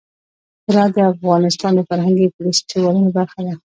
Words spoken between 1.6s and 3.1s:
د فرهنګي فستیوالونو